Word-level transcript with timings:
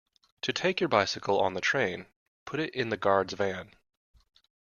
To 0.41 0.51
take 0.51 0.79
your 0.79 0.87
bicycle 0.89 1.39
on 1.39 1.53
the 1.53 1.61
train, 1.61 2.07
put 2.45 2.59
it 2.59 2.73
in 2.73 2.89
the 2.89 2.97
guard’s 2.97 3.33
van 3.35 3.75